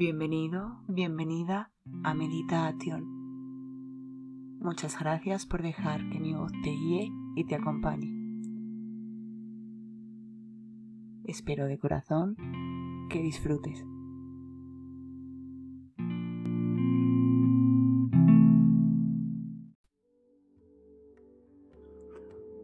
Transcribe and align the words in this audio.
Bienvenido, 0.00 0.80
bienvenida 0.88 1.72
a 2.04 2.14
Meditación. 2.14 3.04
Muchas 4.58 4.98
gracias 4.98 5.44
por 5.44 5.60
dejar 5.60 6.08
que 6.08 6.18
mi 6.18 6.32
voz 6.32 6.50
te 6.64 6.70
guíe 6.70 7.12
y 7.36 7.44
te 7.44 7.54
acompañe. 7.54 8.08
Espero 11.24 11.66
de 11.66 11.78
corazón 11.78 12.34
que 13.10 13.20
disfrutes. 13.20 13.84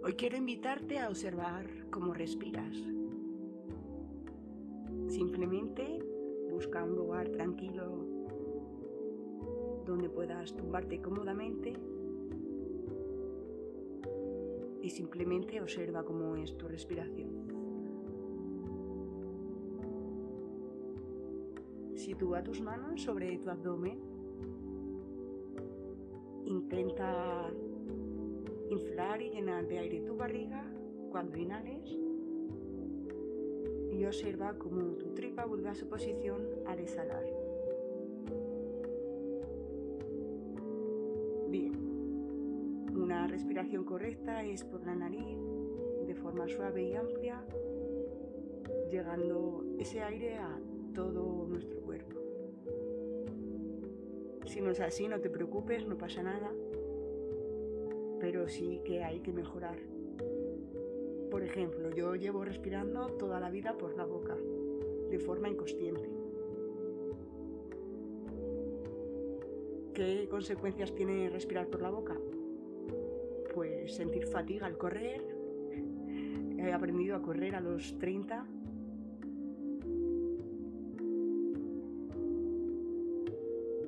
Hoy 0.02 0.14
quiero 0.16 0.38
invitarte 0.38 1.00
a 1.00 1.10
observar 1.10 1.66
cómo 1.90 2.14
respiras. 2.14 2.74
Simplemente 5.08 6.15
busca 6.56 6.82
un 6.82 6.96
lugar 6.96 7.28
tranquilo 7.28 7.84
donde 9.84 10.08
puedas 10.08 10.54
tumbarte 10.56 11.02
cómodamente 11.02 11.74
y 14.80 14.88
simplemente 14.88 15.60
observa 15.60 16.02
cómo 16.02 16.34
es 16.36 16.56
tu 16.56 16.66
respiración. 16.66 17.28
Sitúa 21.94 22.42
tus 22.42 22.62
manos 22.62 23.02
sobre 23.02 23.36
tu 23.36 23.50
abdomen. 23.50 24.00
Intenta 26.46 27.50
inflar 28.70 29.20
y 29.20 29.28
llenar 29.28 29.68
de 29.68 29.78
aire 29.78 30.00
tu 30.00 30.16
barriga 30.16 30.64
cuando 31.10 31.36
inhales 31.36 32.05
observa 34.06 34.56
cómo 34.58 34.94
tu 34.94 35.14
tripa 35.14 35.44
vuelve 35.44 35.68
a 35.68 35.74
su 35.74 35.88
posición 35.88 36.42
al 36.66 36.78
exhalar. 36.78 37.24
Bien, 41.48 41.72
una 42.94 43.26
respiración 43.26 43.84
correcta 43.84 44.42
es 44.42 44.64
por 44.64 44.84
la 44.84 44.94
nariz, 44.94 45.38
de 46.06 46.14
forma 46.14 46.48
suave 46.48 46.82
y 46.82 46.94
amplia, 46.94 47.44
llegando 48.90 49.64
ese 49.78 50.02
aire 50.02 50.36
a 50.36 50.58
todo 50.94 51.46
nuestro 51.46 51.80
cuerpo. 51.80 52.20
Si 54.46 54.60
no 54.60 54.70
es 54.70 54.80
así, 54.80 55.08
no 55.08 55.20
te 55.20 55.28
preocupes, 55.28 55.86
no 55.86 55.98
pasa 55.98 56.22
nada, 56.22 56.52
pero 58.20 58.48
sí 58.48 58.80
que 58.84 59.02
hay 59.02 59.20
que 59.20 59.32
mejorar. 59.32 59.76
Por 61.30 61.42
ejemplo, 61.42 61.90
yo 61.94 62.14
llevo 62.14 62.44
respirando 62.44 63.08
toda 63.18 63.40
la 63.40 63.50
vida 63.50 63.76
por 63.76 63.96
la 63.96 64.04
boca, 64.04 64.36
de 65.10 65.18
forma 65.18 65.48
inconsciente. 65.48 66.16
¿Qué 69.96 70.28
consecuencias 70.28 70.94
tiene 70.94 71.30
respirar 71.30 71.68
por 71.68 71.80
la 71.80 71.88
boca? 71.88 72.14
Pues 73.54 73.94
sentir 73.94 74.26
fatiga 74.26 74.66
al 74.66 74.76
correr. 74.76 75.22
He 76.58 76.70
aprendido 76.70 77.16
a 77.16 77.22
correr 77.22 77.54
a 77.54 77.60
los 77.62 77.96
30. 77.98 78.46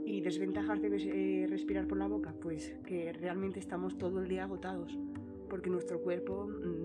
¿Y 0.07 0.23
desventajas 0.23 0.81
de 0.81 0.97
eh, 0.97 1.47
respirar 1.47 1.87
por 1.87 1.99
la 1.99 2.09
boca? 2.09 2.35
Pues 2.41 2.75
que 2.87 3.13
realmente 3.13 3.61
estamos 3.61 3.99
todo 3.99 4.23
el 4.23 4.29
día 4.29 4.45
agotados, 4.45 4.99
porque 5.51 5.69
nuestro 5.69 6.01
cuerpo 6.01 6.47
mm, 6.47 6.78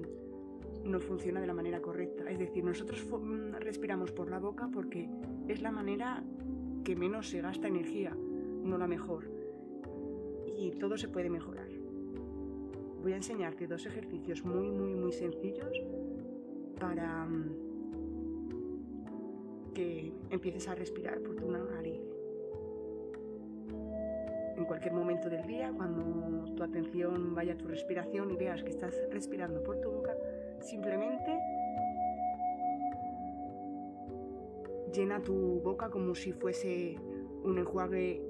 no 0.84 1.00
funciona 1.00 1.40
de 1.42 1.48
la 1.48 1.54
manera 1.54 1.82
correcta. 1.82 2.30
Es 2.30 2.40
decir, 2.40 2.64
nosotros 2.64 3.06
mm, 3.10 3.56
respiramos 3.60 4.12
por 4.12 4.30
la 4.30 4.40
boca 4.40 4.70
porque 4.72 5.10
es 5.48 5.62
la 5.62 5.72
manera 5.72 6.24
que 6.84 6.96
menos 6.96 7.30
se 7.30 7.42
gasta 7.42 7.68
energía, 7.68 8.16
no 8.16 8.78
la 8.78 8.88
mejor. 8.88 9.30
Y 10.58 10.72
todo 10.72 10.98
se 10.98 11.08
puede 11.08 11.30
mejorar. 11.30 11.70
Voy 13.02 13.14
a 13.14 13.18
enseñarte 13.18 13.68
dos 13.68 13.86
ejercicios 13.86 14.46
muy, 14.46 14.72
muy, 14.72 14.96
muy 14.96 15.12
sencillos 15.12 15.82
para 16.80 17.26
mm, 17.26 17.74
que 19.74 20.14
empieces 20.30 20.68
a 20.68 20.76
respirar 20.76 21.20
por 21.22 21.36
tu 21.36 21.50
nariz. 21.52 22.02
En 24.56 24.66
cualquier 24.66 24.94
momento 24.94 25.30
del 25.30 25.46
día, 25.48 25.74
cuando 25.76 26.54
tu 26.54 26.64
atención 26.64 27.34
vaya 27.34 27.54
a 27.54 27.58
tu 27.58 27.68
respiración 27.68 28.30
y 28.32 28.36
veas 28.36 28.64
que 28.64 28.70
estás 28.70 28.96
respirando 29.12 29.64
por 29.64 29.82
tu 29.82 29.90
boca, 29.90 30.16
Simplemente 30.64 31.38
llena 34.94 35.22
tu 35.22 35.60
boca 35.62 35.90
como 35.90 36.16
si 36.16 36.32
fuese 36.32 36.96
un 37.44 37.58
enjuague 37.58 38.22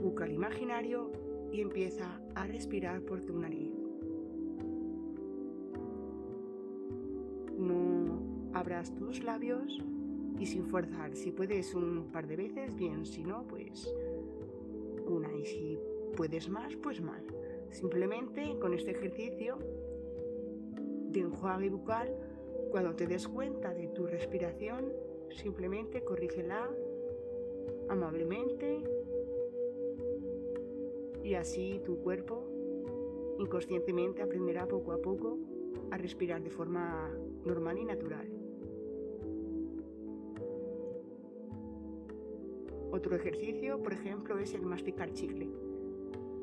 bucal 0.00 0.32
imaginario 0.32 1.12
y 1.52 1.60
empieza 1.60 2.20
a 2.34 2.46
respirar 2.46 3.02
por 3.02 3.20
tu 3.20 3.38
nariz. 3.38 3.74
No 7.58 8.22
abras 8.54 8.94
tus 8.94 9.22
labios 9.22 9.78
y 10.38 10.46
sin 10.46 10.64
forzar. 10.66 11.14
Si 11.14 11.30
puedes 11.30 11.74
un 11.74 12.10
par 12.10 12.26
de 12.26 12.36
veces, 12.36 12.74
bien. 12.74 13.04
Si 13.04 13.22
no, 13.22 13.46
pues 13.46 13.94
una. 15.06 15.30
Y 15.34 15.44
si 15.44 15.78
puedes 16.16 16.48
más, 16.48 16.74
pues 16.76 17.02
más. 17.02 17.22
Simplemente 17.70 18.58
con 18.58 18.72
este 18.72 18.92
ejercicio 18.92 19.58
de 21.12 21.20
enjuague 21.20 21.70
bucal, 21.70 22.16
cuando 22.70 22.94
te 22.94 23.06
des 23.06 23.28
cuenta 23.28 23.74
de 23.74 23.88
tu 23.88 24.06
respiración, 24.06 24.92
simplemente 25.30 26.02
corrígela 26.02 26.70
amablemente 27.88 28.82
y 31.22 31.34
así 31.34 31.80
tu 31.84 31.98
cuerpo 31.98 32.48
inconscientemente 33.38 34.22
aprenderá 34.22 34.66
poco 34.66 34.92
a 34.92 34.98
poco 35.00 35.38
a 35.90 35.96
respirar 35.96 36.42
de 36.42 36.50
forma 36.50 37.10
normal 37.44 37.78
y 37.78 37.84
natural. 37.84 38.28
Otro 42.90 43.16
ejercicio, 43.16 43.82
por 43.82 43.92
ejemplo, 43.94 44.38
es 44.38 44.54
el 44.54 44.62
masticar 44.62 45.12
chicle. 45.12 45.50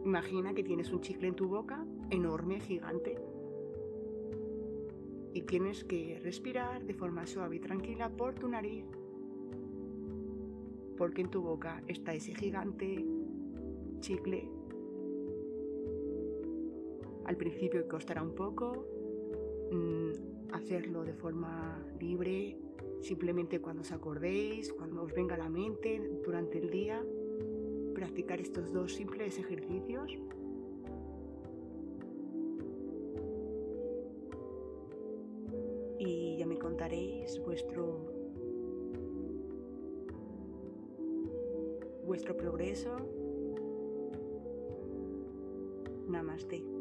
Imagina 0.04 0.54
que 0.54 0.64
tienes 0.64 0.92
un 0.92 1.02
chicle 1.02 1.28
en 1.28 1.36
tu 1.36 1.48
boca, 1.48 1.86
enorme, 2.10 2.60
gigante, 2.60 3.20
y 5.40 5.44
tienes 5.44 5.86
que 5.86 6.20
respirar 6.22 6.84
de 6.84 6.94
forma 6.94 7.26
suave 7.26 7.56
y 7.56 7.60
tranquila 7.62 8.10
por 8.10 8.36
tu 8.36 8.50
nariz, 8.50 8.84
porque 10.98 11.22
en 11.22 11.32
tu 11.32 11.42
boca 11.42 11.82
está 11.88 12.14
ese 12.14 12.36
gigante 12.36 13.06
chicle. 14.02 14.50
Al 17.24 17.38
principio 17.38 17.88
costará 17.88 18.22
un 18.22 18.36
poco 18.36 18.86
mm, 19.72 20.52
hacerlo 20.52 21.06
de 21.06 21.14
forma 21.14 21.82
libre, 22.02 22.58
simplemente 23.00 23.62
cuando 23.62 23.84
os 23.84 23.94
acordéis, 23.94 24.74
cuando 24.74 25.04
os 25.04 25.14
venga 25.14 25.36
a 25.36 25.38
la 25.38 25.50
mente 25.50 26.20
durante 26.22 26.58
el 26.58 26.70
día, 26.70 27.02
practicar 27.96 28.42
estos 28.42 28.74
dos 28.74 28.94
simples 28.94 29.40
ejercicios 29.40 30.18
vuestro 37.40 38.08
vuestro 42.06 42.38
progreso. 42.38 42.96
Namaste. 46.08 46.79